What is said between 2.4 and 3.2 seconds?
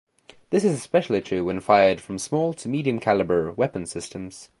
to medium